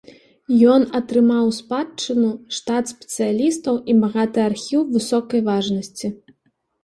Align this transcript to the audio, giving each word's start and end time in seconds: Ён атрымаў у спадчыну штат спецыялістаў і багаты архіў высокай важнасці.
Ён 0.75 0.81
атрымаў 0.99 1.43
у 1.49 1.51
спадчыну 1.57 2.31
штат 2.59 2.83
спецыялістаў 2.93 3.75
і 3.93 3.95
багаты 4.03 4.39
архіў 4.49 4.81
высокай 4.95 5.45
важнасці. 5.51 6.07